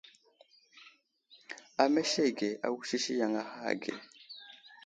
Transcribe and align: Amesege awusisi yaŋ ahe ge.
Amesege 1.83 2.47
awusisi 2.65 3.11
yaŋ 3.19 3.33
ahe 3.41 3.71
ge. 3.81 3.93